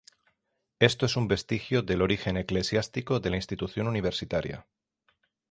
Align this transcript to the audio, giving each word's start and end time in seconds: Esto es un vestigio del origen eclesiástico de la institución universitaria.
Esto 0.79 1.05
es 1.05 1.15
un 1.15 1.27
vestigio 1.27 1.83
del 1.83 2.01
origen 2.01 2.35
eclesiástico 2.35 3.19
de 3.19 3.29
la 3.29 3.35
institución 3.35 3.87
universitaria. 3.87 4.65